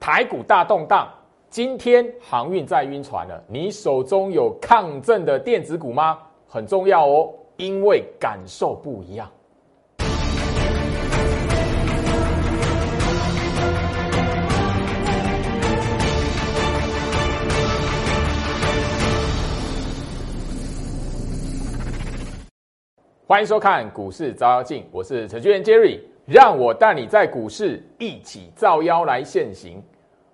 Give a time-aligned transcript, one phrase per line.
[0.00, 1.06] 台股大动荡，
[1.50, 3.44] 今天航运在晕船了。
[3.46, 6.18] 你手中有抗震的电子股吗？
[6.48, 9.30] 很重要哦，因为感受不一样。
[23.26, 26.00] 欢迎收看股市照妖镜，我是程序员 Jerry，
[26.30, 29.82] 让我带你在股市一起造妖来现行。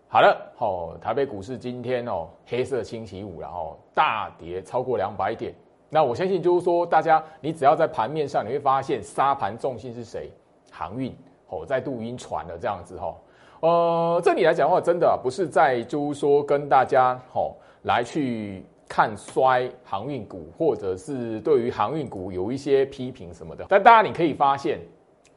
[0.09, 5.55] 好了，哦，台北股市今天哦，黑色星期五然后大跌超过两百点。
[5.89, 10.31] 那我相信就是说，大家你只要在盘面上，你会发现沙盘重心是谁？
[10.71, 11.17] 航运
[11.49, 13.17] 哦，再度晕船了这样子哈。
[13.61, 18.63] 呃，这里来讲的话，真的不是在就是说跟大家哦来去。
[18.89, 24.79] 看衰航运股，或者是对于航运股有一些批评什么的，但大家你可以发现，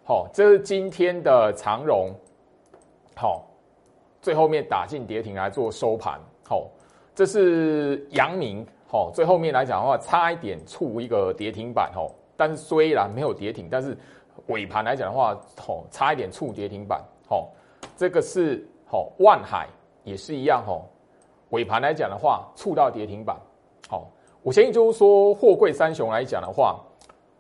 [0.10, 2.12] 好，这是今天的长荣，
[3.16, 3.46] 好，
[4.20, 6.68] 最后面打进跌停来做收盘，好，
[7.14, 13.96] 这是阳明，好，最后面来讲的话，差一点触一个跌停板，哦，但是虽然没有跌停，但是
[14.48, 17.52] 尾盘来讲的话，哦，差一点触跌停板，吼，
[17.96, 19.68] 这个是吼万海
[20.04, 20.90] 也是一样，吼。
[21.52, 23.38] 尾盘来讲的话，触到跌停板。
[23.88, 24.08] 好，
[24.42, 26.80] 我相信就是说，货柜三雄来讲的话，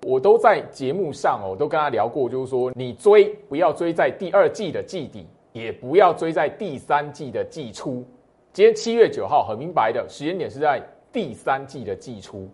[0.03, 8.05] 我都在节目上哦，都跟他聊过，就是说，你追不要追在第二季的季底，也不要追在第三季的季初。
[8.53, 12.50] 今天七月九号，很明白的时间点是在第三季的季初。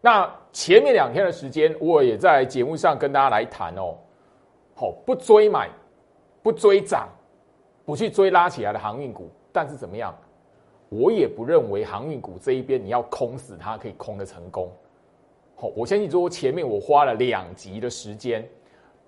[0.00, 3.94] 那前面两天的时间，我也在节目上跟大家来谈哦。
[4.74, 5.68] 好，不追买，
[6.42, 7.08] 不追涨，
[7.84, 10.14] 不去追拉起来的航运股，但是怎么样？
[10.88, 14.72] 我也不认为航运股这一边你要空死它可以空的成功。
[15.68, 18.46] 我相信说前面我花了两集的时间，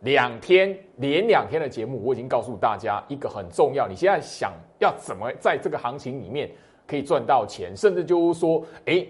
[0.01, 3.87] 两天连两天的节目，我已经告诉大家一个很重要。
[3.89, 6.51] 你现在想要怎么在这个行情里面
[6.87, 9.07] 可以赚到钱，甚至就是说，哎，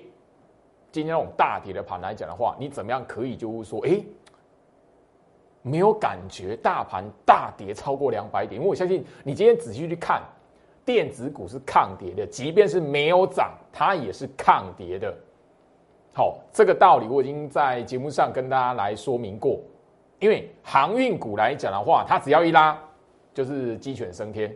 [0.91, 4.01] 今天那种大跌的盘来讲的话，你怎么样可以就是说，哎，
[5.63, 8.61] 没有感觉大盘大跌超过两百点？
[8.61, 10.23] 因为我相信你今天仔细去看。
[10.85, 15.17] 电子股是抗跌的，即便是没有涨，它也是抗跌的。
[16.15, 19.59] 好，这个道理我已经在节目上跟大家来说明过。
[20.19, 22.79] 因为航运股来讲的话，它只要一拉，
[23.35, 24.55] 就是鸡犬升天。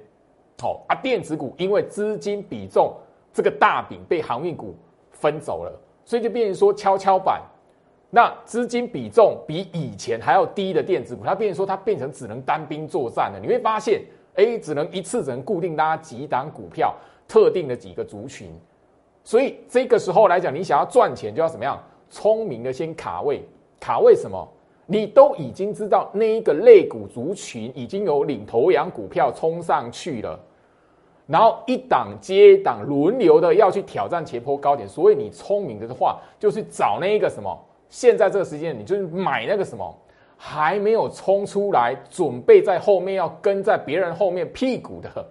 [0.60, 2.94] 好啊，电子股因为资金比重
[3.32, 4.74] 这个大饼被航运股
[5.10, 5.72] 分走了，
[6.04, 7.42] 所以就变成说跷跷板。
[8.10, 13.38] 那资金比重比以前还要低的电子股，它变成说它变成只能单兵作战了。
[13.40, 14.02] 你会发现。
[14.38, 16.94] A 只能一次只能固定拉几档股票，
[17.26, 18.50] 特定的几个族群，
[19.26, 21.82] 所以这个时候来讲，你想要赚钱就要怎么样？
[22.08, 23.42] 聪明的先卡位，
[23.80, 24.48] 卡位什么？
[24.86, 30.38] 你都已经知道那一个类股族群已经有领头羊股票冲上去了，
[31.26, 37.52] 然后一档接一档轮流的要去挑战前坡高点，所以你聪明的话就是找那一个什么？
[37.88, 39.92] 现在这个时间你就是买那个什么？
[40.36, 45.26] 还没有冲出来，准备在后面要跟在别人后面屁股的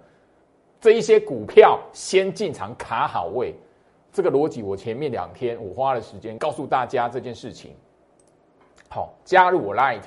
[0.78, 3.54] 这一些股票，先进场卡好位。
[4.16, 7.76] 这个逻辑，我前面两天我花了时间告诉大家这件事情。
[8.88, 10.00] 好，加入我 Light，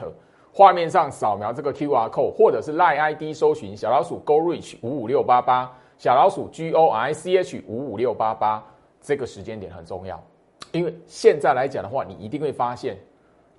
[0.52, 8.66] 画面上扫描这个 QR code，或者是 Light ID 搜寻小老鼠 Go Reach 五五六八八，小老鼠 G O I C H 五五六八八。
[9.00, 10.20] 这个时间点很重要，
[10.72, 12.98] 因为现在来讲的话，你一定会发现。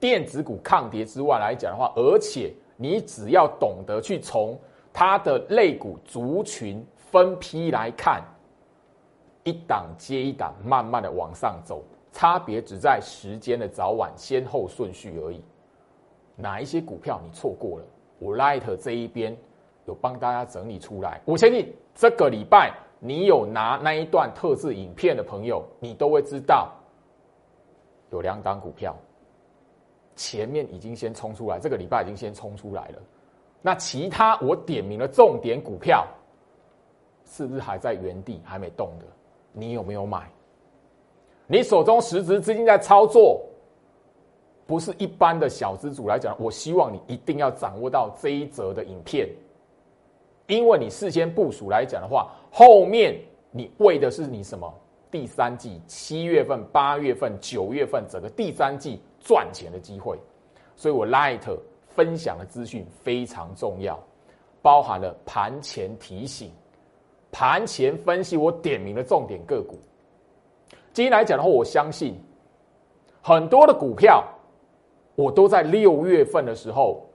[0.00, 4.59] 电子股抗跌之外来讲的话，而且你只要懂得去从
[4.93, 8.21] 它的类股族群分批来看，
[9.45, 15.43] 一档接一档，慢慢的往上走，差别只在时间的早晚先后顺序而已。
[16.37, 17.84] 哪一些股票你错过了？
[18.19, 19.37] 我 Light 这一边
[19.87, 21.21] 有帮大家整理出来。
[21.25, 26.71] 我相信这个礼拜你有拿那一段特制影片的朋友，你都会知道
[28.11, 28.95] 有两档股票。
[30.17, 32.99] 前面已经先冲出来，这个礼拜已经先冲出来了。
[33.62, 36.07] 那其他我点名的重点股票，
[37.25, 39.07] 是不是还在原地还没动的？
[39.52, 40.30] 你有没有买？
[41.47, 43.41] 你手中实质资金在操作，
[44.66, 49.28] 不是一般的小资主来讲，我希望你一定要掌握到这一则的影片，
[50.47, 53.20] 因为你事先部署来讲的话，后面
[53.50, 54.72] 你为的是你什么？
[55.10, 59.00] 第三季七月份、八月份、九月份整个第三季。
[59.22, 60.18] 赚钱的机会，
[60.74, 61.47] 所以我 Light
[61.88, 64.02] 分享的资讯非常重要，
[64.62, 66.50] 包含了盘前提醒、
[67.32, 69.78] 盘前分析，我点名的重点个股。
[70.92, 72.15] 今天来讲的话，我相信
[73.22, 74.24] 很多的股票，
[75.15, 77.06] 我都在六月份的时候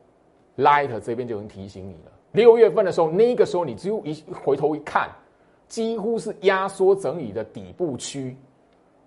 [0.57, 2.11] ，Light 这边就已经提醒你了。
[2.31, 5.09] 六月份的时候，那个时候你只有一回头一看，
[5.67, 8.35] 几乎是压缩整理的底部区，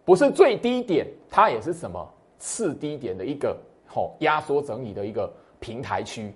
[0.04, 2.06] 不是最低点，它也是什么
[2.38, 3.56] 次低点的一个
[3.86, 6.32] 吼压缩整理的一个平台区。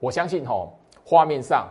[0.00, 1.68] 我相信吼画面上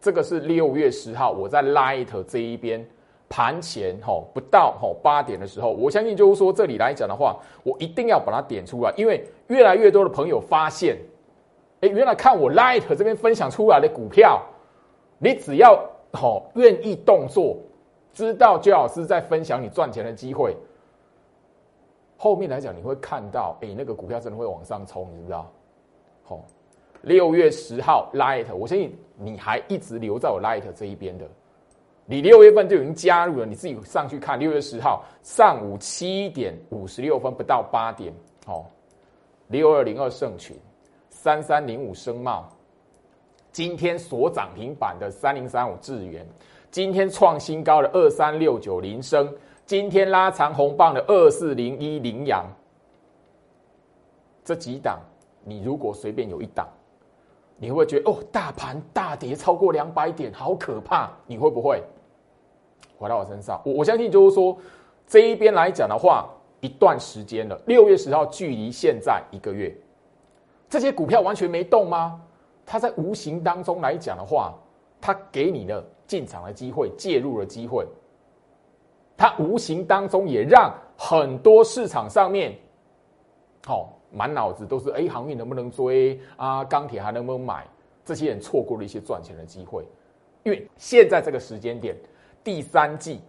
[0.00, 2.86] 这个是六月十号我在 Light 这一边。
[3.30, 10.96] 盘前吼不到吼八点的时候，我相信就是说这里来讲的话，我一定要把它点出来，因为越来越多的朋友发现，
[11.82, 14.40] 哎，原来看我 Light 这边分享出来的股票，
[15.18, 15.78] 你只要
[16.14, 17.58] 吼愿意动作，
[18.14, 20.56] 知道焦老师在分享你赚钱的机会，
[22.16, 25.52] 后面来讲你会看到，哎，那个股票真的会往上冲，你知不知道？
[26.24, 26.40] 好，
[27.02, 31.28] 六月十号 Light，我相信你还一直留在我 Light 这一边的。
[32.10, 34.38] 你六月份就已经加入了，你自己上去看。
[34.40, 38.10] 六月十号上午七点五十六分不到八点，
[38.46, 38.64] 哦，
[39.48, 40.56] 六二零二盛群，
[41.10, 42.48] 三三零五声茂，
[43.52, 46.26] 今天所涨停板的三零三五智源，
[46.70, 49.30] 今天创新高的二三六九零升，
[49.66, 52.46] 今天拉长红棒的二四零一羚羊，
[54.44, 54.98] 这几档
[55.44, 56.66] 你如果随便有一档，
[57.58, 61.10] 你会觉得哦，大盘大跌超过两百点，好可怕？
[61.26, 61.82] 你会不会？
[62.96, 64.56] 回到我身上，我我相信就是说，
[65.06, 66.28] 这一边来讲的话，
[66.60, 69.76] 一段时间了，六月十号距离现在一个月，
[70.68, 72.20] 这些股票完全没动吗？
[72.64, 74.54] 它在无形当中来讲的话，
[75.00, 77.86] 它给你的进场的机会、介入的机会，
[79.16, 82.56] 它无形当中也让很多市场上面，
[83.66, 86.64] 好满脑子都是哎，航运能不能追啊？
[86.64, 87.66] 钢铁还能不能买？
[88.04, 89.84] 这些人错过了一些赚钱的机会，
[90.44, 91.94] 因为现在这个时间点。
[92.44, 93.20] 第三季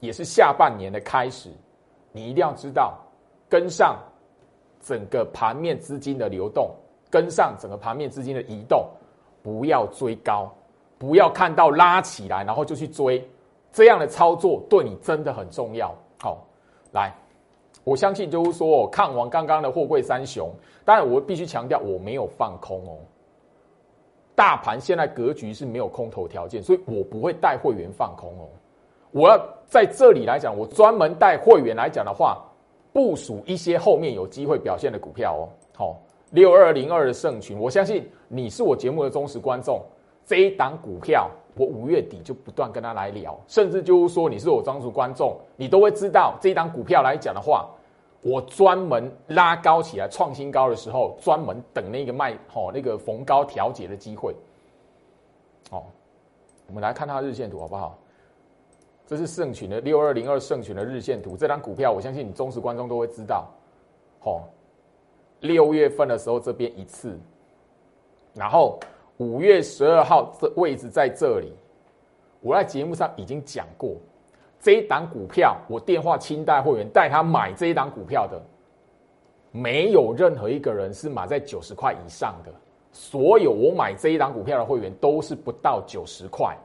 [0.00, 1.50] 也是下半年的开始，
[2.12, 2.98] 你一定要知道
[3.48, 3.96] 跟上
[4.82, 6.74] 整个盘面资金的流动，
[7.08, 8.86] 跟上整个盘面资金的移动，
[9.42, 10.52] 不要追高，
[10.98, 13.26] 不要看到拉起来然后就去追，
[13.72, 15.94] 这样的操作对你真的很重要。
[16.20, 16.44] 好，
[16.92, 17.14] 来，
[17.86, 20.50] 我相信就是说，看完刚刚的货柜三雄，
[20.84, 22.98] 当然我必须强调我没有放空哦。
[24.34, 28.48] 大盘现在格局是没有空头条件，所以我不会带会员放空哦。
[29.12, 32.42] 我要在这里来讲，我专门带会员来讲的话，
[32.92, 35.42] 部署一些后面有机会表现的股票哦。
[35.76, 35.96] 好，
[36.30, 39.80] 六二零二的盛群，我相信你是我节目的忠实观众。
[40.24, 47.70] 这一档股票，我五月底就不断跟他来聊，甚至就是说你是我专属观众，你都会知道这一档股票来讲的话。
[48.26, 54.34] 我专门拉高起来创新高的时候，专门等那个卖好那个逢高调节的机会。
[55.70, 55.84] 哦，
[56.66, 57.96] 我们来看它日线图好不好？
[59.06, 63.48] 这是盛群的六二零二盛群的日线图，这张股票我相信你忠实观众都会知道。
[64.24, 64.42] 哦，
[65.38, 67.16] 六月份的时候这边一次，
[68.34, 68.76] 然后
[69.18, 71.52] 五月十二号这位置在这里，
[72.40, 73.94] 我在节目上已经讲过。
[74.66, 78.42] 这一档股票，我电话清代会员带他买这一档股票的，
[79.52, 82.52] 没有任何一个人是买在九十块以上的。
[82.90, 86.56] 所有我买这一档股票的会员都是不到九十块。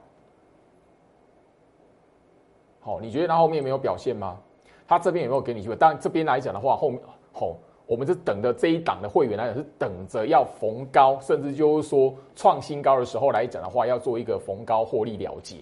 [2.80, 4.40] 好，你觉得他后面没有表现吗？
[4.88, 5.76] 他这边有没有给你机会？
[5.76, 7.00] 当然这边来讲的话，后面
[7.32, 7.56] 好，
[7.86, 15.58] 我们是等着这一档的会员来讲是等着要逢高，甚至就是说创新高的时候来讲的话，要做一个逢高获利了结。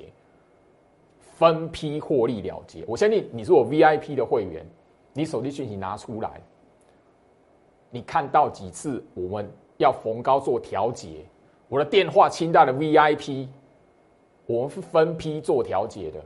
[1.39, 4.66] 分批获利了结，我相信你是我 VIP 的会员，
[5.13, 6.30] 你手机讯息拿出来，
[7.90, 11.25] 你看到几次我们要逢高做调节，
[11.69, 13.47] 我的电话清单的 VIP，
[14.47, 16.19] 我们是分批做调节的。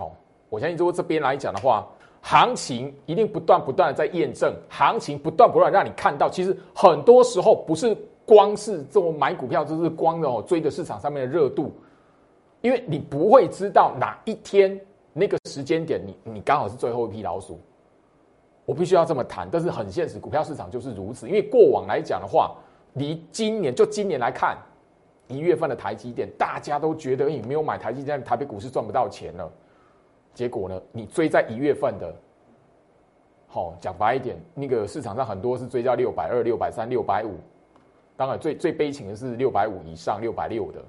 [0.00, 0.12] 哦，
[0.48, 1.84] 我相信如果这边来讲的话，
[2.20, 11.72] 行情一定不断不断的在验证，行情不断不断让你看到，其实很多时候不是光是这种买股票，就是光的哦追着市场上面的热度。
[12.62, 14.80] 因为你不会知道哪一天
[15.12, 17.60] 那个时间点，你你刚好是最后一批老鼠。
[18.64, 21.26] 我必须要这么谈，但是很现实，股票市场就是如此。
[21.26, 22.54] 因为过往来讲的话，
[22.94, 24.56] 离今年就今年来看，
[25.26, 29.50] 一月份的台积电，大家都觉得你没有买台积电，台北股市赚不到钱了。
[30.32, 32.14] 结果呢，你追在一月份的，
[33.48, 37.34] 好讲白一点，那个市场上很多是追到六百二、六百三、六百五，
[38.16, 40.80] 当然最最悲情的是六百五以上、六百六的。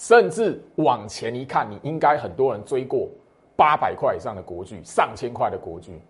[0.00, 3.06] 甚至往前一看，你应该很多人追过
[3.54, 6.00] 八百块以上的国巨、上千块的国巨。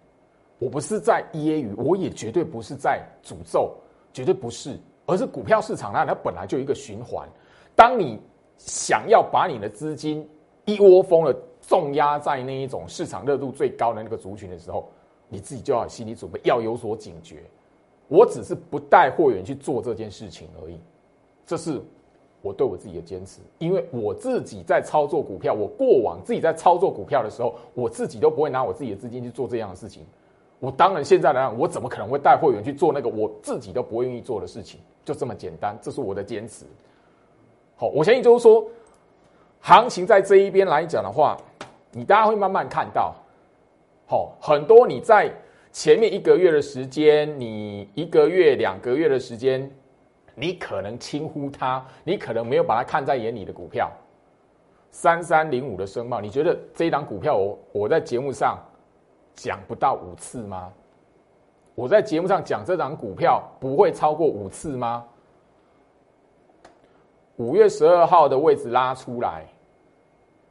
[0.60, 3.74] 我不是在揶揄，我也绝对不是在诅咒，
[4.12, 7.28] 绝对不是，而是股票市场那它本来就一个循环。
[7.74, 8.20] 当你
[8.58, 10.24] 想要把你的资金
[10.66, 14.88] 一窝蜂的重压在那一种市场热度最高的那个族群的时候，
[15.28, 17.42] 你自己就要心理准备，要有所警觉。
[18.06, 20.78] 我只是不带货源去做这件事情而已。
[21.44, 21.82] 这是
[22.42, 30.04] 我对我自己的坚持，因为我自己在操作股票，我过往自己在操作股票的时候，我自己都不会拿我自己的资金去做这样的事情。
[30.58, 34.80] 我当然现在来讲，我怎么可能会带会员去做那个我自己都不愿意做的事情？
[35.04, 36.64] 就这么简单，这是我的坚持。
[37.76, 38.64] 好，我相信就是说，
[39.60, 41.36] 行情在这一边来讲的话，
[41.92, 43.14] 你大家会慢慢看到，
[44.06, 45.32] 好，很多你在。
[45.72, 49.70] 前面一个月的时间，你一个月、两个月的时间，
[50.34, 53.90] 你可能轻忽它，你可能没有把它看在眼里的股票，
[54.90, 58.58] 三三零五的声貌，你觉得这一档股票，我我在节目上
[59.34, 60.72] 讲不到五次吗？
[61.74, 65.04] 我在节目上讲这档股票不会超过五次吗？
[67.36, 69.46] 五月十二号的位置拉出来，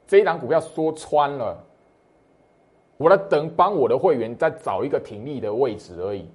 [0.07, 1.57] 这一档股票说穿了。
[2.97, 6.27] 我在等帮我的会员再找一个停利的位置而已，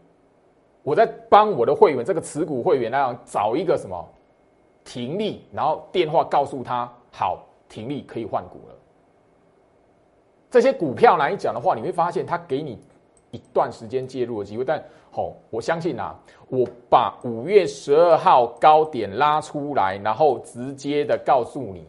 [0.85, 4.09] 我在帮我的会员这个持股会员那样找一个什么
[4.85, 8.75] 停利，然后电话告诉他好停利可以换股了。
[10.51, 12.79] 这些股票来讲的话，你会发现它给你
[13.33, 16.15] 一段时间介入的机会，但好，我相信啊，
[16.49, 21.85] 我把五月十二号高点拉出来，然后直接的告诉你。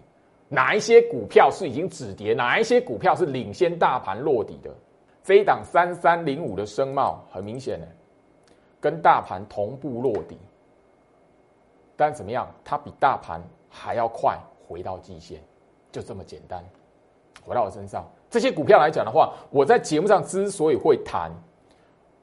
[0.47, 2.33] 哪一些股票是已经止跌？
[2.33, 4.73] 哪一些股票是领先大盘落底的？
[5.21, 7.85] 这一档三三零五的声貌很明显呢，
[8.85, 10.37] 跟大盘同步落底，
[11.97, 12.47] 但怎么样？
[12.63, 14.37] 它比大盘还要快
[14.67, 15.41] 回到季线，
[15.91, 16.63] 就这么简单。
[17.43, 21.31] 回到我身上，这些股票来讲的话，我在节目上之所以会谈，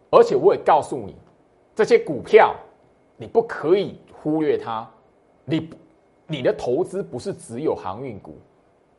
[0.09, 1.17] 而且我也告诉你，
[1.75, 2.55] 这些股票
[3.17, 4.89] 你不可以忽略它，
[5.45, 5.69] 你。
[6.29, 8.37] 你的投资不是只有航运股，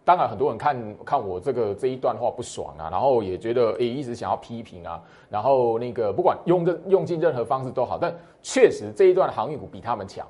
[0.06, 10.28] 当然很多人看看我这个这一段话不爽啊，然后也觉得诶一直想要批评啊，然后那个不管用任用尽任何方式都好，但确实这一段航运股比他们强，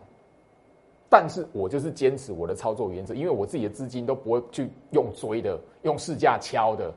[1.09, 6.93] 但是我就是坚持我的操作原则，因为我自己的资金都不会去用追的，用市价敲的，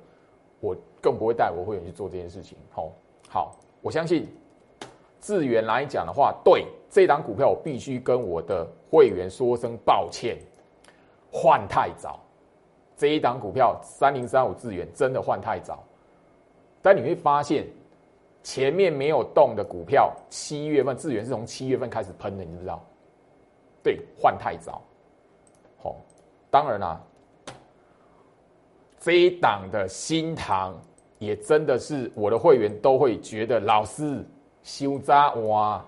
[0.61, 2.59] 我更不会带我会员去做这件事情。
[2.71, 2.93] 好，
[3.29, 4.29] 好，我相信。
[5.19, 10.37] 资源来讲的话，对这档股票，我必须跟我的会员说声抱歉，
[11.33, 12.21] 换太早。
[12.97, 15.85] 这一档股票三零三五资源真的换太早，
[16.81, 17.67] 但你会发现
[18.43, 22.83] 前面没有动的股票，七月份资源是从七月份开始喷的，你知不知道？
[23.83, 24.83] 对，换太早。
[25.79, 25.97] 好，
[26.51, 27.01] 当然啦，
[28.99, 30.75] 这一档的新塘
[31.19, 34.25] 也真的是我的会员都会觉得老师。
[34.63, 35.85] 修扎哇，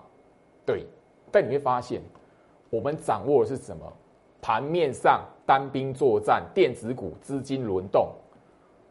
[0.65, 0.85] 对，
[1.29, 2.01] 但你会发现，
[2.69, 3.93] 我们掌握的是什么？
[4.41, 8.09] 盘面上单兵作战，电子股资金轮动，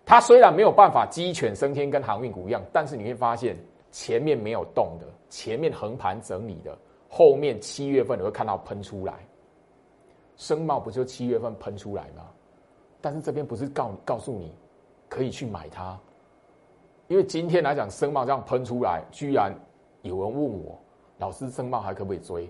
[0.04, 3.56] 它虽然没有办法鸡犬升天，跟航运股一样，但是你会发现
[3.90, 6.76] 前面没有动的，前面横盘整理的，
[7.08, 9.14] 后面七月份你会看到喷出来，
[10.36, 12.24] 声茂不就七月份喷出来吗？
[13.00, 14.52] 但是这边不是告告诉你
[15.08, 15.98] 可以去买它，
[17.06, 19.54] 因为今天来讲声茂这样喷出来，居然。
[20.02, 20.78] 有人问我，
[21.18, 22.48] 老师声茂还可不可以追？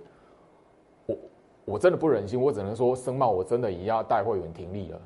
[1.68, 4.98] 我真的不忍心，我只能说声茂我真的也要带会员停利了。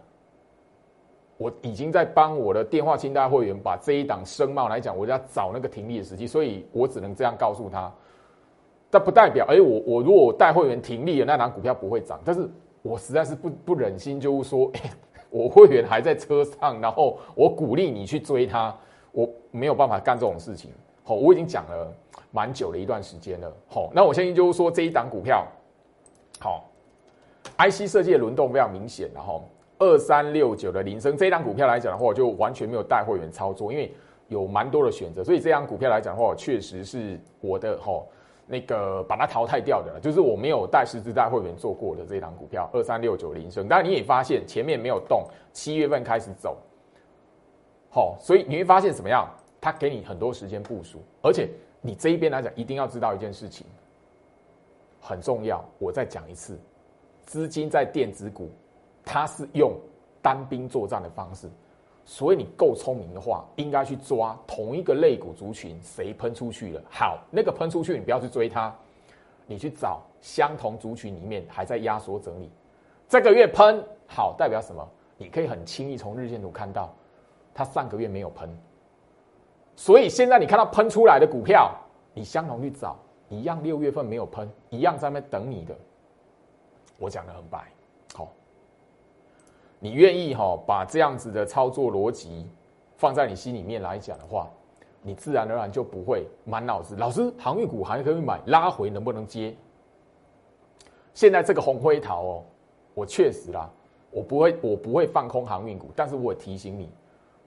[1.36, 7.92] 我已经在帮我的电话清单会员把这一档声茂来讲，我要找那个停利的时机，所以我只能这样告诉他。
[8.88, 12.20] 但不代表，哎，我我如果带会员停利了，那档股票不会涨。
[12.24, 12.48] 但是
[12.82, 14.70] 我实在是不不忍心，就是说，
[15.30, 18.72] 我会员还在车上，然后我鼓励你去追他，
[19.10, 20.70] 我没有办法干这种事情。
[21.02, 21.92] 好，我已经讲了。
[22.34, 25.46] 蛮久的一段时间了，好，那我相信就是说这一档股票，
[26.42, 26.68] 好
[27.56, 33.94] ，IC 设计的轮动非常明显，然后二三六九的铃声这一档股票来讲的话，我就完全没有带会员操作，因为
[34.26, 38.02] 有蛮多的选择，所以这张股票来讲的话，确实是我的哈
[38.44, 46.58] 那个把它淘汰掉的了，就是我没有带实质带会员做过的这一档股票二三六九铃声，当然你也发现前面没有动，七月份开始走，
[47.88, 49.28] 好，所以你会发现怎么样？
[49.60, 51.48] 它给你很多时间部署，而且。
[51.84, 53.66] 你这一边来讲，一定要知道一件事情，
[55.02, 55.62] 很重要。
[55.78, 56.58] 我再讲一次，
[57.26, 58.48] 资金在电子股，
[59.04, 59.74] 它是用
[60.22, 61.50] 单兵作战的方式，
[62.04, 68.74] 所以你够聪明的话，应该去抓同一个类股族群，谁喷出去了，好，那个喷出去，你不要去追它，
[69.44, 72.48] 你去找相同族群里面还在压缩整理，
[73.08, 74.88] 这个月喷好，代表什么？
[75.18, 76.94] 你可以很轻易从日线图看到，
[77.52, 78.48] 它上个月没有喷。
[79.74, 81.74] 所以现在你看到喷出来的股票，
[82.12, 82.96] 你相同去找，
[83.32, 85.74] 一样六月份没有喷，一样在那等你的。
[86.98, 87.72] 我讲的很白，
[88.14, 88.28] 好，
[89.78, 92.46] 你愿意哈把这样子的操作逻辑
[92.94, 94.50] 放在你心里面来讲的话，
[95.00, 96.94] 你自然而然就不会满脑子。
[96.96, 99.56] 老师，航运股还可以买，拉回能不能接？
[101.14, 102.44] 现在这个红灰桃哦，
[102.92, 103.68] 我确实啦，
[104.10, 106.90] 我不会我不会放空航运股，但是我提醒你，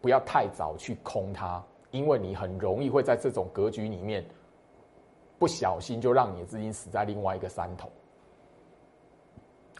[0.01, 4.25] 不要太早去空它，因为你很容易会在这种格局里面
[5.37, 7.89] 不小心就让你的资金死在另外一个山头。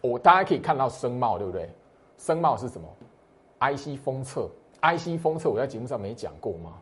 [0.02, 1.70] 我大家可以看到声茂对不对？
[2.18, 2.88] 声茂是什么
[3.60, 4.50] ？IC 封测
[4.82, 6.74] ，IC 封测，我在节目上没讲过吗？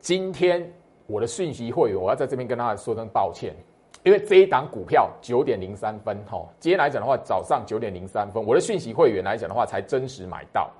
[0.00, 0.72] 今天
[1.06, 3.54] 我的讯息会员，我要在这边跟大家说声抱歉，
[4.02, 10.70] 因为这一档股票九点零三分，哈，今天来讲的话，早上九点零三分，我的讯息会员来讲的话，才真实买到。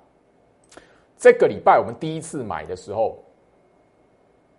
[1.22, 3.16] 这个礼拜我们第一次买的时候，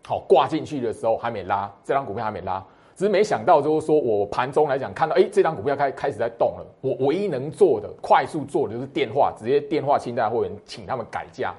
[0.05, 2.65] 好挂进去的时候还没拉，这张股票还没拉，
[2.95, 11.53] 只是没想到就是说我盘中来讲看到，哎，这张股票开开始在动了，我唯一能做的快速做的就是电话，直接电话清代会员，请他们改价，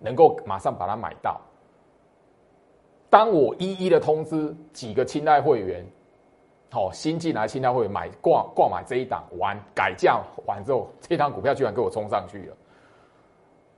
[0.00, 1.38] 能够马上把它买到。
[3.10, 5.84] 当我一一的通知几个清代会员，
[6.70, 12.56] 好新进来清代会员买挂挂买这一档完改价完之后，这张股票居然给我冲上去了，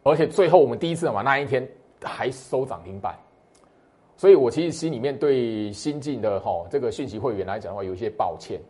[0.02, 1.68] 而且最后我们第一次嘛那一天
[2.02, 3.18] 还收涨停板，
[4.16, 8.60] 所以我其实心里面对新进的哈这个讯息会员来讲的话有一些抱歉，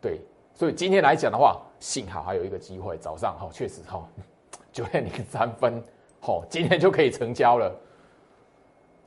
[0.00, 0.20] 对，
[0.54, 4.06] 所以今天来讲的话，幸好还有一个机会，早上哈确实哈
[4.72, 5.82] 九点零三分，
[6.20, 7.74] 好今天就可以成交了。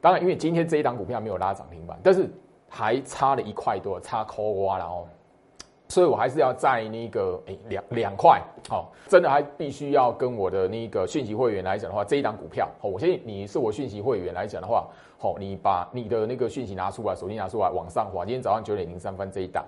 [0.02, 2.30] 当然，因为今天这一档股票没有拉涨停板，但是
[2.68, 5.06] 还差了一块多，差抠瓜了哦，
[5.90, 19.66] 所以我还是要在那个诶两两块，好，真的还必须要跟我的那个讯息会员来讲的话，这一档股票，好，我相信你是我讯息会员来讲的话，好，你把你的那个讯息拿出来，手机拿出来，往上滑，今天早上九点零三分这一档，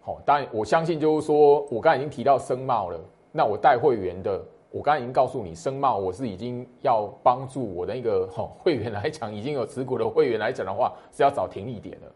[0.00, 3.00] 好，当然我相信就是说我刚才已经提到声茂了，
[3.32, 4.40] 那我带会员的。
[4.72, 12.06] 我刚才已经告诉你，声茂我是已经要帮助我的那个哦会员来讲，已经有持股的会员来讲的话，是要找停利点的。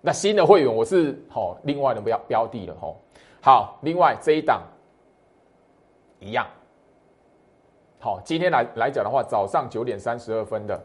[0.00, 2.94] 那新的会员我是哈另外的标标的了哈。
[3.42, 4.62] 好，另外这一档
[6.18, 6.46] 一样。
[7.98, 10.80] 好，今天来来讲的话，早上九点三十二分的，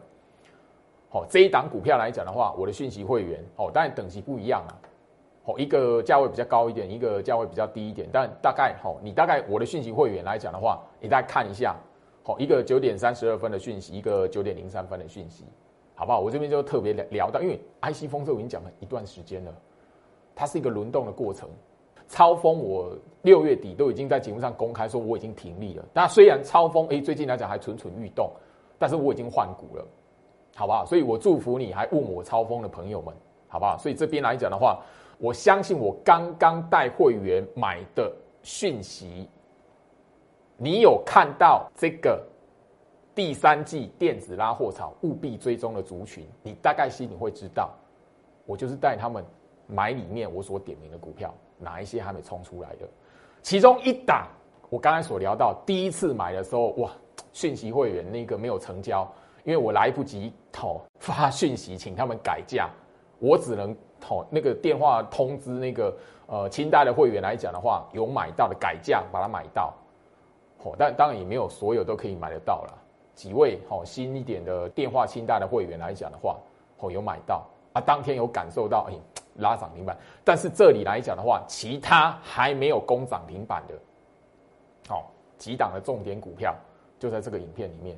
[1.08, 4.72] 好这一档股票来讲的话，我的讯息会员哦，当然等级不一样啊。
[5.44, 11.74] 哦，一个价位比较高一点，一个价位比较低一点，但大概哦，你大概我的讯息会员来讲的话，你再看一下，
[12.22, 15.46] 好，一个九点三十二分的讯息，一个九点零三分的讯息，
[15.96, 16.20] 好不好？
[16.20, 19.52] 我这边就特别聊聊到，因为 IC 风这我已经讲了一段时间了，
[20.34, 21.48] 它是一个轮动的过程。
[22.06, 28.30] 超风我六月底都已经在节目上公开说我已经停利了，那虽然超风哎最近来讲还蠢蠢欲动，
[28.78, 29.84] 但是我已经换股了，
[30.54, 30.86] 好不好？
[30.86, 33.12] 所以我祝福你还问我超风的朋友们，
[33.48, 33.76] 好不好？
[33.76, 34.80] 所以这边来讲的话。
[35.18, 39.26] 我相信我刚刚带会员买的讯息，
[40.58, 42.22] 你有看到这个
[43.16, 47.70] 第三季电子拉货潮务必追踪的族群，你大概心里会知道，
[48.44, 49.24] 我就是带他们
[49.66, 52.86] 买里面我所点名的股票，哪一些还没冲出来的，
[53.40, 54.28] 其中一档
[54.68, 56.90] 我刚才所聊到第一次买的时候，哇，
[57.32, 59.10] 讯息会员那个没有成交，
[59.44, 62.68] 因为我来不及哦发讯息请他们改价，
[63.18, 63.74] 我只能。
[63.98, 69.72] 好，那个电话通知那个呃清代的会员来讲的话，有买到的改价把它买到，
[70.62, 72.78] 好，但当然也没有所有都可以买得到了。
[73.16, 76.36] 几位好新一点的电话清单的会员来讲的话，
[76.78, 78.94] 哦有买到啊，当天有感受到哎
[79.36, 83.74] 拉涨停板，但是这里来讲的话，其他还没有攻涨停板的，
[84.86, 86.54] 好几档的重点股票
[86.98, 87.96] 就在这个影片里面，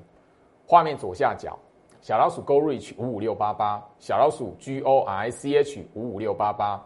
[0.67, 1.59] 画面左下角。
[2.01, 6.81] 小老鼠 Go Reach 五五六八八，小老鼠 G O I C H 五五六八八，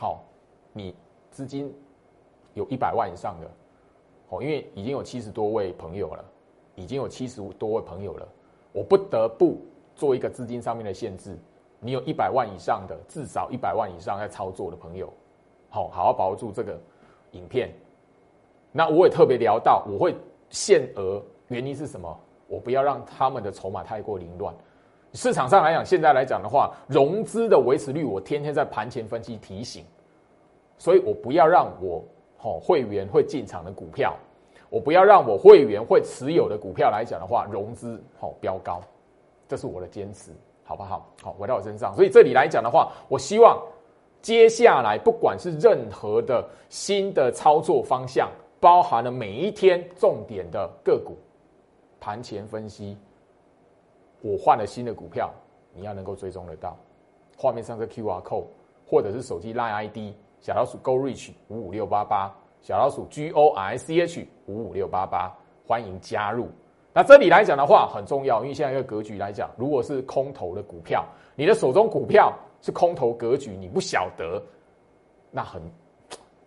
[0.00, 0.24] 好，
[0.72, 0.96] 你
[1.30, 1.72] 资金
[2.54, 3.50] 有一百万以上的，
[4.30, 6.24] 哦，因为已经有七十多位朋友了，
[6.74, 8.28] 已经有七十多位朋友了，
[8.72, 9.60] 我不得不
[9.94, 11.36] 做一个资金上面的限制，
[11.80, 15.12] 你有一百万以上的，至少一百万以上在操作的朋友，
[15.68, 16.80] 好，好好把握住这个
[17.32, 17.70] 影片。
[18.72, 20.16] 那我也特别聊到，我会
[20.48, 22.18] 限额，原因是什么？
[22.46, 24.54] 我不要让他们的筹码太过凌乱。
[25.14, 29.84] 市场上来讲，现在来讲的话，融资的维持率，我天天在盘前分析提醒，
[30.78, 32.02] 所以我不要让我
[32.38, 34.16] 好会员会进场的股票，
[34.72, 38.80] 我不要让我会员会持有的股票来讲的话，融资好飙高，
[39.46, 40.30] 这是我的坚持，
[40.64, 41.06] 好不好？
[41.22, 41.94] 好，回到我身上。
[41.94, 43.62] 所以这里来讲的话，我希望
[44.22, 48.30] 接下来不管是任何的新的操作方向，
[48.60, 51.18] 包含了每一天重点的个股。
[52.00, 52.96] 盘前分析，
[54.22, 55.30] 我换了新的股票，
[55.74, 56.74] 你要能够追踪得到。
[57.36, 58.46] 画面上的 Q R code，
[58.88, 66.48] 或者是手机 Line I D 小老鼠 Go Reach 五五六八八，小老鼠 G O I C H 五五六八八，欢迎加入。
[66.94, 74.40] 那这里来讲的话很重要，因为现在一个格局来讲，如果是空头的股票，你的手中股票是空头格局，你不晓得，
[75.32, 75.60] 那很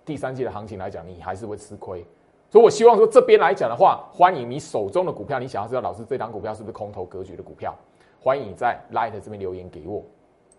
[0.06, 2.02] 第三季的行情来讲，你还是会吃亏。
[2.50, 7.76] 所以我希望说这边来讲的话，欢迎你手中的股票，你想要知道老师这张股票是不是空头格局的股票，
[8.22, 10.02] 欢迎你在 Light 这边留言给我。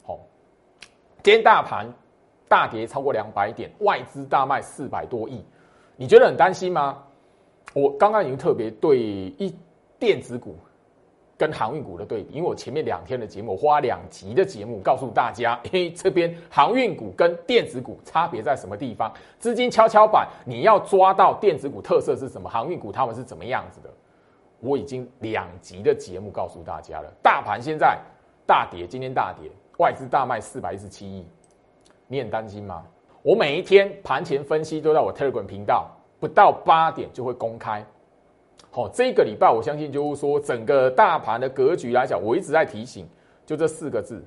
[0.05, 0.19] 好，
[1.23, 1.90] 今天大盘
[2.49, 5.45] 大跌超过两百点，外资大卖四百多亿，
[5.97, 7.03] 你觉得很担心吗？
[7.75, 9.55] 我刚刚已经特别对一
[9.99, 10.57] 电子股。
[11.39, 19.13] 跟航运股的对比，因为我前面两天的节目，花两集的节目告诉大家，嘿，这边航运股跟电子股差别在什么地方？
[19.39, 22.49] 资金跷跷板，你要抓到电子股特色是什么？
[22.49, 23.91] 航运股他们是怎么样子的？
[24.61, 27.13] 我已经两集的节目告诉大家了。
[27.23, 27.99] 大盘现在
[28.47, 31.27] 大跌，今天大跌，外资大卖四百一十七亿，
[32.07, 32.85] 你很担心吗？
[33.23, 35.90] 我每一天盘前分析都在我 Telegram 频道，
[36.21, 37.85] 不到八点就会公开。
[38.71, 43.09] 好，这个礼拜我相信就是说，整个大盘的格局来讲，我一直在提醒，
[43.45, 44.25] 就这四个字。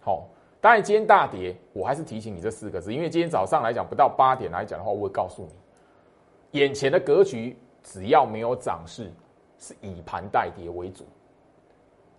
[0.00, 0.28] 好，
[0.60, 9.10] 当然今天大跌，我还是提醒你这四个字，因为今天早上来讲不到八点来讲的话，我会告诉你，眼前的格局只要没有涨势，
[9.58, 11.04] 是以盘带跌为主。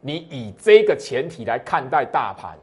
[0.01, 2.57] 你以这个前提来看待大盘，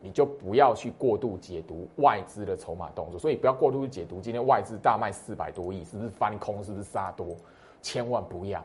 [0.00, 7.36] 你就不要去过度解读外资的筹码动作，所以不要过度解读今天外资大卖四百多亿，是不是翻空，是不是杀多？
[7.82, 8.62] 千万不要！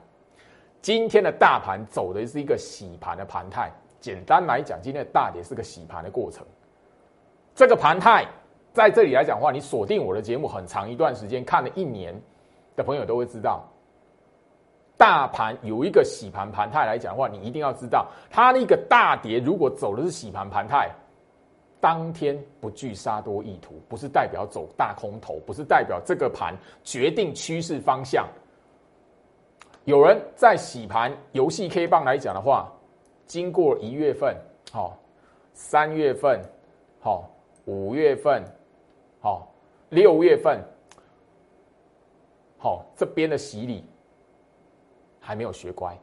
[0.81, 3.71] 今天的大盘走的是一个洗盘的盘态。
[3.99, 6.43] 简单来讲，今天的大跌是个洗盘的过程。
[7.53, 8.25] 这个盘态
[8.73, 12.19] 在这里来讲的话，你锁定我的节目很长一段时间，看了一年
[12.75, 13.63] 的朋友都会知道，
[14.97, 20.89] 大盘有一个洗盘盘态来讲的话，你一定要知道，它那个大跌如果走的是洗盘盘态，
[21.81, 28.29] 当天不具杀多意图，不是代表走大空头，不是代表这个盘决定趋势方向。
[29.85, 32.71] 有人在洗盘游戏 K 棒来讲的话，
[33.25, 34.37] 经过一月份、
[34.71, 34.95] 好
[35.55, 36.39] 三月份、
[36.99, 37.27] 好
[37.65, 38.43] 五月份、
[39.19, 39.51] 好
[39.89, 40.63] 六月份，
[42.59, 43.83] 好这边的洗礼
[45.19, 45.97] 还没有学乖，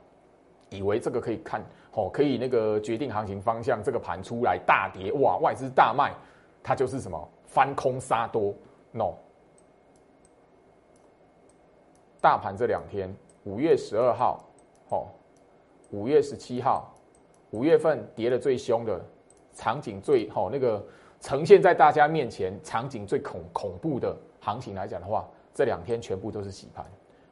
[0.70, 1.64] 以为这个可以看
[1.98, 3.82] 哦，可以那个决定行情方向。
[3.82, 6.14] 这个盘出来大跌，哇，外资大卖，
[6.62, 8.54] 它就是什么翻空杀多
[8.92, 9.14] ？No，
[12.20, 13.12] 大盘这两天。
[13.42, 14.44] 五月十二号，
[14.90, 15.08] 哦，
[15.90, 16.94] 五月十七号，
[17.50, 19.04] 五月份跌的最凶的
[19.52, 20.84] 场景最好那个
[21.18, 26.84] 呈现在大家面前场景最恐恐怖的行情来讲的话，这两天全部都是洗盘，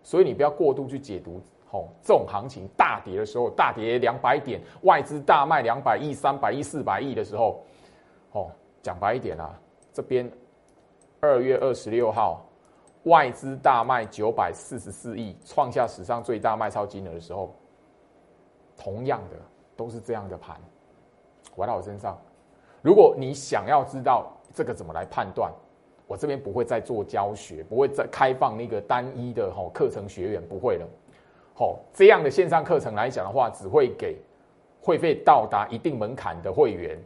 [0.02, 1.40] 所以你不要过度去解读，
[2.02, 7.62] 这种行情大跌的时候，大跌两百点，外资大卖两百亿、三百亿、四百亿的时候，
[8.32, 8.50] 哦，
[8.82, 9.58] 讲白一点啊，
[9.92, 10.30] 这边
[11.20, 12.42] 二月二十六号。
[13.04, 17.54] 外资大卖九百四十四亿，创下史上最大卖超金额的时候，
[18.76, 19.36] 同样的
[19.76, 20.60] 都是这样的盘，
[21.54, 22.18] 回到我身上。
[22.82, 25.52] 如果你想要知道这个怎么来判断，
[26.08, 30.84] 我这边不会再做教学，不会再开放那个单一的吼课程学员，不会了。
[31.58, 34.14] 好，这样的线上课程来讲的话，只会给
[34.82, 36.98] 会费到达一定门槛的会员。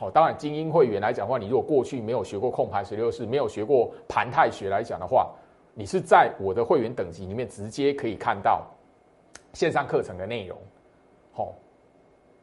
[0.00, 5.32] 哦，当然精英会员来讲的话，你如果过去没有学过控盘十六式，没有学过盘态学来讲的话，
[5.74, 8.64] 你是在我的会员等级里面直接可以看到
[9.54, 10.56] 线上课程的内容。
[11.32, 11.52] 好，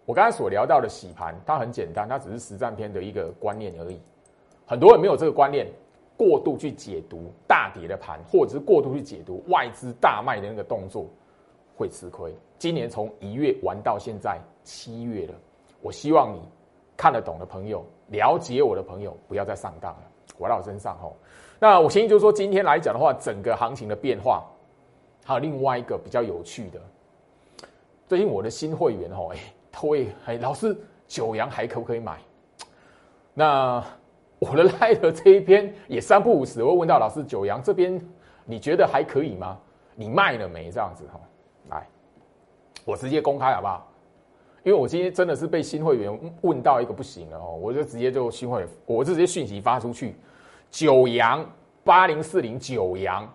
[0.05, 4.01] 我刚才所聊到的洗盘，它很简单，它只是实战篇的一个观念而已。
[4.65, 5.65] 很多人没有这个观念，
[6.17, 11.05] 过度去解读大跌的盘，或者是过度去解读外资大卖的那个动作，
[11.75, 12.35] 会吃亏。
[12.57, 15.33] 今年从一月玩到现在七月了，
[15.81, 16.41] 我希望你
[16.95, 20.01] 看得懂的朋友，了解我的朋友，不要再上当了，
[20.37, 21.15] 回到我身上吼。
[21.59, 24.43] 那我先就说，今天来讲的话，整个行情的变化，
[25.25, 26.81] 还有另外一个比较有趣的，
[28.07, 29.39] 最近我的新会员哦，哎，
[29.75, 30.75] 会哎，老师
[31.07, 32.17] 九阳还可不可以买？
[33.33, 33.83] 那
[34.39, 37.99] 我的 赖的这一篇也三不五时会问到老师九阳这边，
[38.45, 39.57] 你觉得还可以吗？
[39.95, 40.69] 你卖了没？
[40.69, 41.19] 这样子哈，
[42.85, 43.89] 我直接公开好不好？
[44.63, 50.15] 因为我今天真的是被新会员问到一个不行了哦，我就直接就新会，我就直接讯息发出去。
[50.71, 51.45] 九阳
[51.83, 53.29] 八零四零九阳，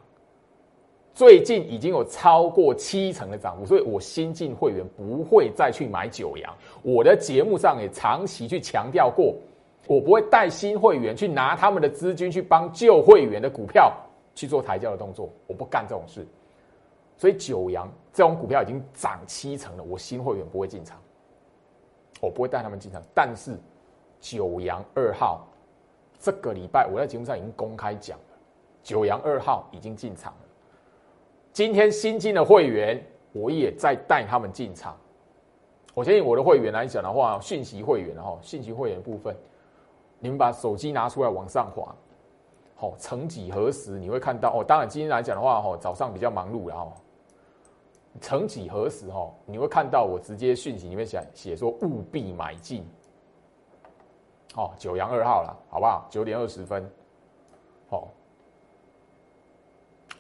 [1.13, 6.51] 最近已经有超过七成的涨幅，所以我新进会员不会再去买九阳。
[6.83, 9.35] 我的节目上也长期去强调过，
[9.87, 13.93] 我不会带新会员去拿他们的资金去帮旧会员的股票
[14.35, 16.27] 去做抬轿的动作，我不干这种事。
[17.19, 20.97] 所以九阳这种股票已经涨七成了，我新会员不会进场，
[22.23, 23.03] 我不会带他们进场。
[23.15, 23.59] 但是
[24.19, 25.45] 九阳二号。
[26.21, 28.37] 这个礼拜我在节目上已经公开讲了，
[28.83, 30.39] 九阳二号已经进场了。
[31.53, 33.01] 今天新进的会员，
[33.31, 34.97] 我也在带他们进场。
[35.95, 39.37] 我建议我的会员来讲的话，讯息会员哈，讯息会员部分，
[40.19, 41.95] 你们把手机拿出来往上滑，
[42.75, 44.65] 好，曾几何时你会看到哦？
[44.65, 46.93] 当然今天来讲的话，哦，早上比较忙碌，然后
[48.21, 52.85] 曾几何时，哦，你会看到我直接讯息里面写写说务必买进，
[54.57, 56.07] 哦，九阳二号了，好不好？
[56.11, 56.91] 九点二十分，
[57.89, 58.09] 好，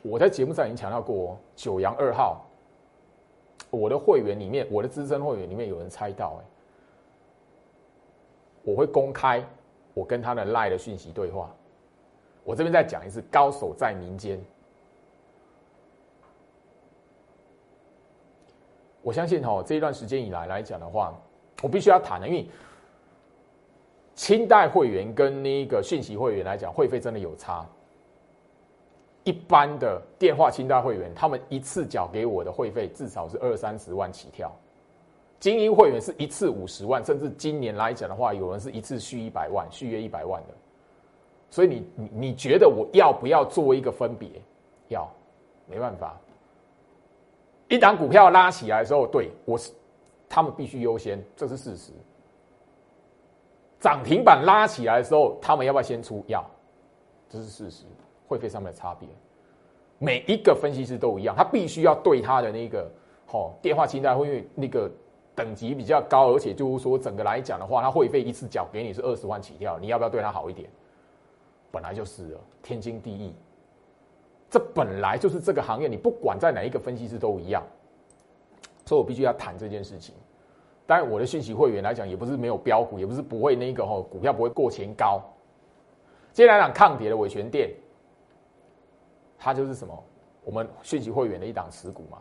[0.03, 2.44] 我在节目上已经强调过，九阳二号，
[3.70, 6.44] 我的会员里面，我的资深会员里面有人猜到，哎，
[8.62, 9.44] 我会公开。
[9.94, 11.53] 我跟他的赖的讯息对话，
[12.44, 14.40] 我这边再讲一次，高手在民间。
[19.09, 21.18] 我相信哈，这一段时间以来来讲的话，
[21.62, 22.47] 我必须要谈的，因为
[24.14, 27.66] 清代会员跟那个讯息会员来讲，会费真的有差。
[29.25, 34.55] 一般的电话清代会员，他们一次缴给我的会费至少是二三十万起跳。
[35.40, 40.55] 精英会员是一次五十万，甚至今年来讲的话，有人是一次续一百万，续约一百万的。
[41.49, 44.29] 所以你你你觉得我要不要做一个分别？
[44.88, 45.11] 要，
[45.66, 46.14] 没办法。
[47.68, 49.72] 一档股票拉起来的时候，对我是
[50.28, 51.92] 他们必须优先，这是事实。
[53.78, 56.24] 涨停板拉起来的时候，他们要不要先出？
[56.26, 56.44] 要，
[57.28, 57.85] 这是事实。
[58.26, 59.09] 会费上面的差别，
[59.98, 62.90] 每一个分析师都一样，他必须要对他的那个
[63.26, 64.90] 好电话清单，因为那个。
[65.35, 70.68] 等级比较高，而且就是说，整个来讲的话，他会费一次缴给你是二十万起跳，你要不要对他好一点？
[71.70, 73.33] 本来就是了，天经地义。
[74.50, 77.62] 这本来就是这个行业，你不管在哪一个分析师都一样。
[78.87, 80.14] 所以我必须要谈这件事情。
[80.87, 85.20] 当然，我的讯息会员来讲，也不是没有标股，也不是不会那个吼股票不会过前高。
[86.32, 87.70] 接下来讲抗跌的伟权店，
[89.37, 90.04] 它就是什么？
[90.44, 92.16] 我们讯息会员的一档持股嘛。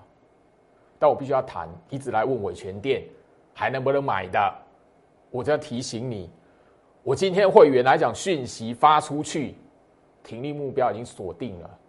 [1.00, 3.04] 但我必须要谈，一直来问伟权店
[3.54, 4.54] 还能不能买的，
[5.32, 6.30] 我就要提醒你，
[7.04, 9.56] 我今天会员来讲讯息发出去，
[10.24, 11.80] 停利目标已经锁定了。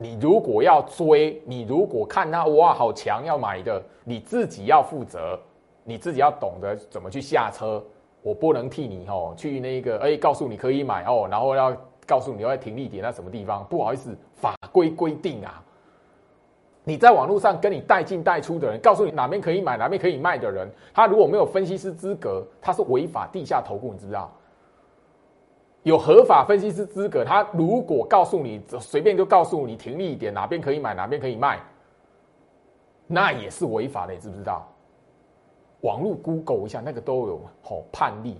[0.00, 5.38] 你如果要追，你如果看它哇好强要买的，你自己要负责，
[5.82, 7.84] 你自己要懂得怎么去下车。
[8.22, 15.62] 我不能替你哦去那个哎告诉你可以买哦，然后要告诉你要停利点在什么地方，不好意思，法规规定啊。
[16.84, 24.32] 你在网络上跟你带进带出的人，告诉你哪边可以买，哪边可以卖的人，他如果没有分析师资格，他是违法地下投顾，你知不知道？
[25.82, 31.60] 有合法分析师资格，他如果告诉你随便就告诉你停利一点，哪边可以买，哪边可以卖，
[33.06, 34.66] 那也是违法的，你知不知道？
[35.80, 38.36] 网络 Google 一下，那个都有好判例，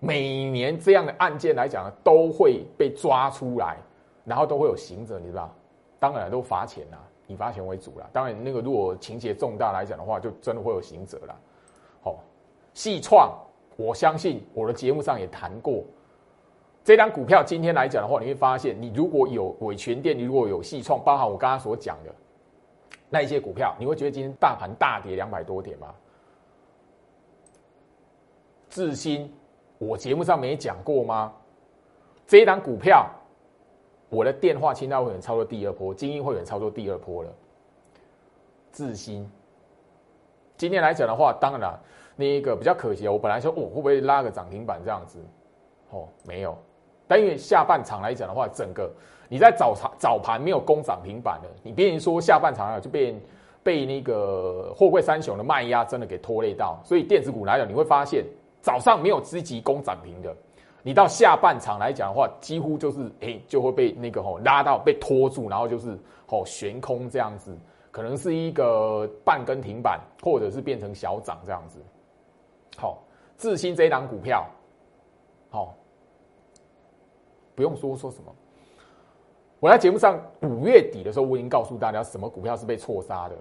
[0.00, 3.76] 每年这样的案件来讲都会被抓出来，
[4.24, 5.54] 然后都会有刑责，你知道？
[5.98, 6.98] 当然都罚钱啦。
[7.28, 11.36] 以罚钱为主了，当然那个如果情节重大来讲的话，就真的会有刑责了。
[12.00, 12.20] 好，
[12.72, 13.36] 细创，
[13.76, 15.82] 我相信我的节目上也谈过，
[16.86, 22.14] 这张股票今天来讲的话，你会发现，你如果有伟权店，你如果有细创，包含我刚刚所讲的
[23.10, 25.92] 那一些股票，你会觉得今天大盘大跌两百多点吗？
[28.70, 29.34] 智新，
[29.78, 31.32] 我节目上没讲过吗？
[32.24, 33.10] 这一档股票。
[34.08, 37.34] 我的电话清代会员操作第二波，精英会员操作第二波了。
[38.70, 39.28] 智新，
[40.56, 41.76] 今天来讲的话，当然
[42.14, 45.18] 那一个比较可惜，我本来说，哦，会不会拉个涨停板这样子？
[45.90, 46.56] 哦，没有。
[47.06, 48.90] 但因为下半场来讲的话，整个
[49.28, 53.14] 你在早场早盘没有攻涨停板的，你别人说下半场啊就被
[53.62, 58.24] 被那个货柜三雄的卖压真的给拖累到，所以电子股来讲，你会发现
[58.60, 60.34] 早上没有积极攻涨停的。
[60.82, 67.58] 你到下半场来讲的话，几乎就是诶就会被那个吼拉到被拖住，然后就是吼悬空这样子，
[67.90, 71.80] 可能是一个半根停板，或者是变成小涨这样子。
[72.76, 73.02] 好，
[73.36, 74.46] 智新这一档股票，
[75.50, 75.74] 好，
[77.56, 78.32] 不用说说什么。
[79.58, 83.34] 我在节目上五月底的时候，我已经告诉大家什么股票是被错杀的。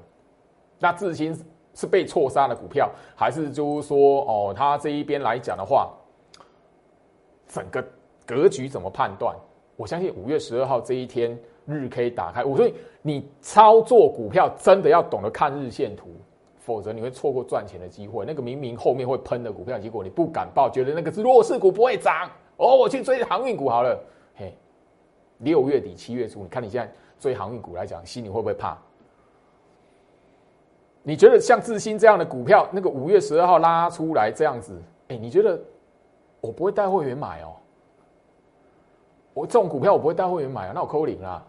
[0.80, 1.38] 那智新
[1.74, 5.92] 是被错杀的股票，还是就是说哦，它这一边来讲的话？
[7.48, 7.86] 整个
[8.26, 9.36] 格局怎么判断？
[9.76, 12.66] 我相信五月十二号这一天日 K 打开，我说
[13.02, 16.08] 你操作股票真的要懂得看日线图，
[16.58, 18.26] 否则你会错过赚钱的机会。
[18.26, 24.00] 那个明明后面会喷的股票，结果你不敢报，觉得那个是弱势股不会涨哦，我去追航运股好了。
[24.36, 24.56] 嘿，
[25.40, 28.78] 六月底七月初，你看你现在追航运股来讲，心里会不会怕？
[31.04, 35.60] 你觉得像智新这样的股票，那个五月十二号拉出来这样子，哎，你觉得？
[36.42, 37.56] 我不会带会员买哦，
[39.34, 41.44] 我这种股票我不会带会员买啊，那我扣零啦，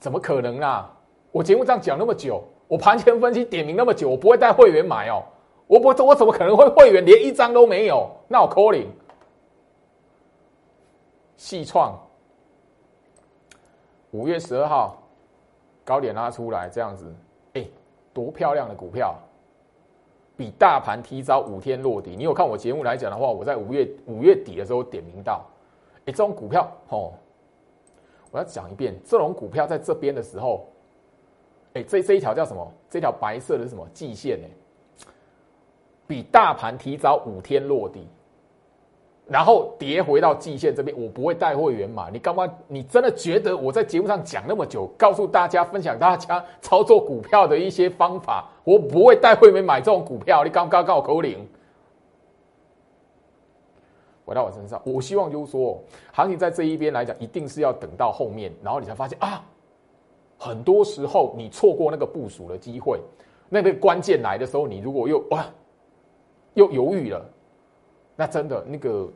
[0.00, 0.92] 怎么可能啊？
[1.30, 5.22] 我节目上讲那么久，我盘前分析点名那么久，我不会带会员买哦，
[5.68, 8.10] 我不我怎么可能会会员连一张都没有？
[8.26, 8.88] 那我扣零，
[11.44, 11.94] 细创
[14.12, 14.96] 五月十二号
[15.84, 17.14] 高点拉出来，这样子，
[17.52, 17.66] 哎，
[18.14, 19.14] 多漂亮的股票，
[20.38, 22.16] 比大盘提早五天落底。
[22.16, 25.44] 你有看我节目来讲的话，我在五月五月底的时候点名到，
[25.96, 27.12] 哎，这种股票，哦，
[28.30, 30.66] 我要讲一遍，这种股票在这边的时候，
[31.74, 32.72] 哎，这这一条叫什么？
[32.88, 33.86] 这条白色的是什么？
[33.92, 34.48] 季线呢？
[36.06, 38.08] 比大盘提早五天落地，
[39.26, 42.10] 然后跌回到季线这边，我不会带会员买。
[42.10, 42.46] 你干嘛？
[42.68, 50.44] 你真的觉得我在节目上讲那么久，告诉大家分享大家操作股票的一些方法，我不会带会员买这种股票？
[50.44, 51.48] 你刚刚告口令，
[54.26, 55.82] 回到我身上，我希望就是说，
[56.12, 59.42] 行情在这一边来讲，一定是要等到后面，然后你才发现啊，
[60.36, 63.00] 很多时候你错过那个部署的机会，
[63.48, 65.46] 那个关键来的时候，你如果又哇。
[66.56, 67.20] 又犹豫了，
[68.16, 69.08] 那真的那个，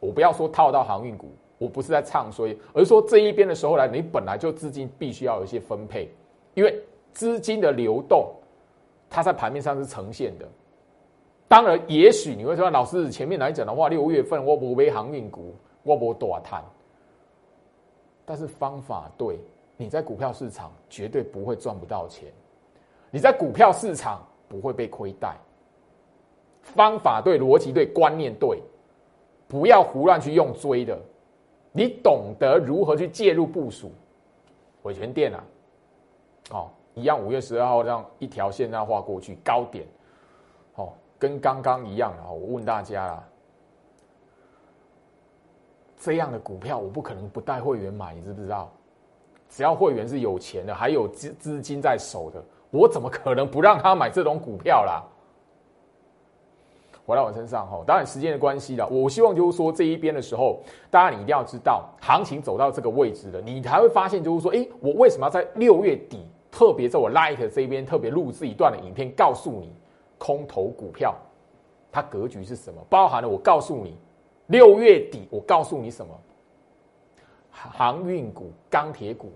[0.00, 6.08] 我不要说套到航运股，我不是在唱衰，而是说这一边的时候来，你本来就资金必须要有一些分配，
[6.54, 6.80] 因为
[7.12, 8.32] 资金的流动，
[9.10, 10.46] 它在盘面上是呈现的。
[11.48, 16.64] 当然，也许你会说，老师前面来讲的话，六月份我不背航运股，我不多谈，
[18.24, 19.38] 但是方法对，
[19.76, 22.32] 你在股票市场绝对不会赚不到钱，
[23.10, 25.36] 你在股票市场不会被亏待。
[26.64, 28.60] 方法对，逻辑对，观念对，
[29.46, 30.98] 不要胡乱去用追的。
[31.70, 33.92] 你懂得如何去介入部署，
[34.82, 35.44] 伟权店啊，
[36.50, 39.86] 哦，一样，五月十二号让一条线那画过去，高点，
[40.76, 42.30] 哦，跟刚刚一样啊。
[42.30, 43.24] 我问大家啦，
[45.98, 48.72] 这样的股票我不可能不带会员买，你知不知道？
[49.48, 55.02] 只要会员是有钱的，还有资资金在手的，我怎么可能不让他买这种股票啦？
[57.06, 58.88] 回到我身上哈，当然时间的关系了。
[58.88, 69.70] 我希望就是说这一边的时候，大家你一定要知道，行情走到这个位置了，你才会发现就是说，哎，我为什么要在六月底特别在我 Light 这边特别录制一段的影片，告诉你
[70.16, 71.14] 空头股票
[71.92, 72.80] 它格局是什么？
[72.88, 73.96] 包含了我告诉你
[74.46, 76.12] 六月底，我告诉你什么？
[77.50, 79.30] 航运股、钢铁股，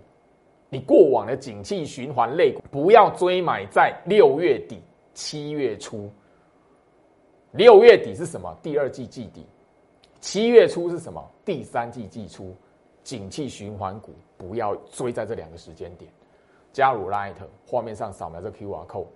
[0.70, 4.80] 你过往的景气循环类股，不要追买在六月底、
[5.12, 6.10] 七月初。
[7.52, 8.54] 六月底是什么？
[8.62, 9.46] 第二季季底。
[10.20, 11.24] 七月初是什么？
[11.44, 12.54] 第三季季初。
[13.02, 16.10] 景气循环股不要追在这两个时间点。
[16.74, 17.32] 加入 Light，
[17.66, 19.06] 画面上扫描这 QR code，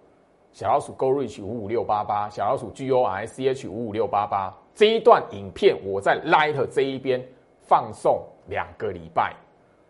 [0.51, 4.51] 小老鼠 Go Reach 五五六八八，小老鼠 G O I C H 五五六八八。
[4.75, 7.23] 这一段影片我在 Light 这一边
[7.61, 9.37] 放送两个礼拜。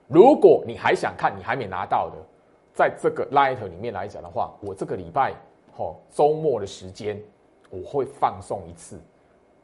[0.08, 2.16] 如果你还想看，你还没拿到的，
[2.74, 5.32] 在这个 Light 里面来讲的话，我这个礼拜
[5.76, 7.22] 哦周末的时间。
[7.72, 8.96] 我会放送一次，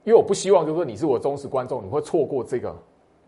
[0.02, 2.74] 因为我不希望就是说你是我忠实观众，你会错过这个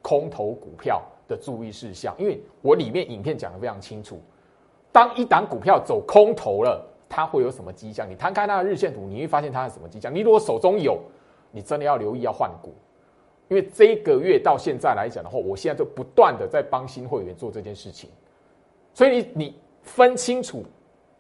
[0.01, 2.15] 空头股票的注意事项。
[2.19, 4.19] 因为我里面影片讲的非常清楚，
[4.91, 8.09] 当一档股票走空头了，它会有什么迹象？
[8.09, 10.15] 你摊开它的日线图，你会发现它是什么迹象。
[10.15, 10.99] 你如果手中有，
[11.53, 12.73] 你真的要留意要换股，
[13.49, 18.09] 因为这个月到现在来讲的话，我现在就不断的在帮新会员做这件事情，
[18.95, 20.65] 所以你你分清楚。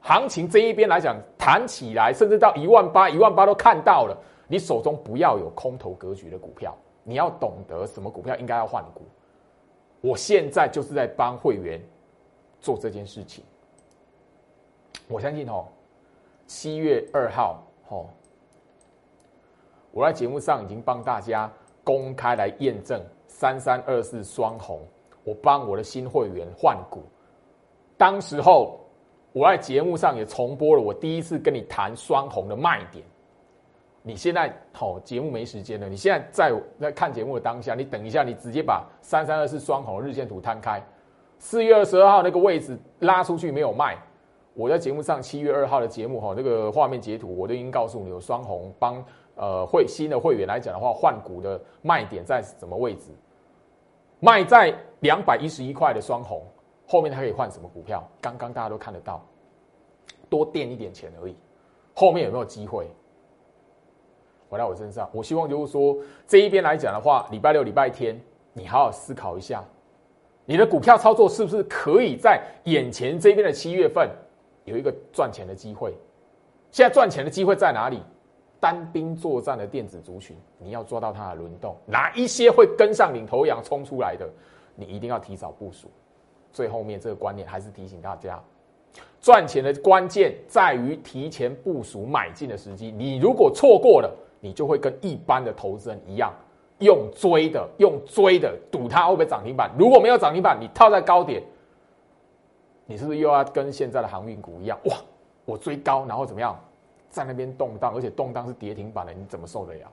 [0.02, 4.16] 行情这一边来讲，弹起来，甚至到一万八、一万八都看到了。
[4.48, 9.02] 你手中不要有空头格局的股票，你要懂得什么股票应该要换股。
[10.00, 11.80] 我现在就是在帮会员
[12.60, 13.44] 做这件事情。
[15.06, 15.66] 我相信哦，
[16.46, 18.06] 七月二号哦，
[19.92, 21.52] 我在节目上已经帮大家
[21.84, 24.80] 公开来验证三三二四双红，
[25.24, 27.02] 我帮我的新会员换股，
[27.98, 28.80] 当时候。
[29.32, 33.04] 我在节目上也重播了我第一次跟你谈双红的卖点。
[34.02, 35.88] 你现在好，节目没时间了。
[35.88, 40.82] 你现在在在看节目的当下，你等一下，你直接把三三二四双红日线图摊开，
[41.38, 43.96] 四月二十二号那个位置拉出去没有卖。
[44.54, 49.04] 我在节目上七月二号的节目哈，这个画面截图我都已经告诉你，有双红帮
[49.36, 53.12] 呃会新的会员来讲的话，换股的卖点在什么位置？
[54.18, 56.42] 卖在两百一十一块的双红。
[56.90, 58.02] 后面它可以换什么股票？
[58.20, 59.24] 刚刚大家都看得到，
[60.28, 61.36] 多垫一点钱而已。
[61.94, 62.90] 后面有没有机会
[64.48, 65.08] 回到我身上？
[65.12, 68.20] 我希望就是说，这一边来讲的话，礼拜六、礼拜天，
[68.52, 69.62] 你好好思考一下，
[70.44, 74.10] 你的股票操作是不是可以在眼前这边的七月份
[74.64, 75.94] 有一个赚钱的机会？
[76.72, 78.02] 现在赚钱的机会在哪里？
[78.58, 84.28] 单兵作战的电子族群，你要做到它的轮动，哪一些会跟上领头羊冲出来的，
[84.74, 85.88] 你一定要提早部署。
[86.52, 88.42] 最后面这个观念还是提醒大家，
[89.20, 92.90] 赚钱的关键在于提前部署买进的时机。
[92.90, 96.32] 你如果错过了，你就会跟一般的投资人一样，
[96.78, 99.70] 用追的，用追的赌它会不会涨停板。
[99.78, 101.42] 如果没有涨停板，你套在高点，
[102.86, 104.78] 你是不是又要跟现在的航运股一样？
[104.84, 104.96] 哇，
[105.44, 106.58] 我追高，然后怎么样，
[107.10, 109.92] 在那边动荡，而且动荡是跌停板的，你怎么受得了？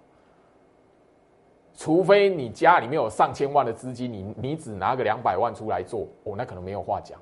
[1.88, 7.18] 除非你家里面有上千万的资金，你你只拿个两百万出来做，哦，那可能没有话讲。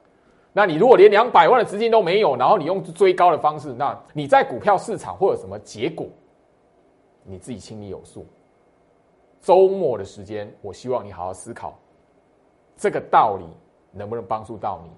[0.53, 6.07] 那你如果连两百万的资金都没有，然后你用追高的方式，那你在股票市场会有什么结果？
[7.21, 8.25] 你自己心里有数。
[9.39, 11.77] 周末的时间，我希望你好好思考，
[12.75, 13.45] 这个道理
[13.91, 14.89] 能不能帮助到你？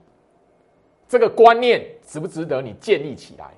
[1.10, 3.52] 这个观念值不值得你建立起来？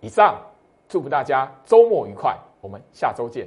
[0.00, 0.40] 以上，
[0.88, 3.46] 祝福大家周末愉快，我们下周见。